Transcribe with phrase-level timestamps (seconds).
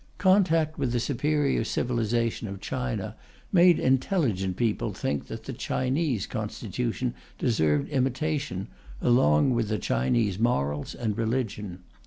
[0.17, 3.15] Contact with the superior civilization of China
[3.51, 8.67] made intelligent people think that the Chinese constitution deserved imitation,
[8.99, 11.83] along with the Chinese morals and religion.